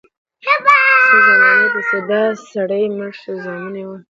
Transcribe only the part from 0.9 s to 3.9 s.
څه زمانه پس دا سړی مړ شو زامنو ئي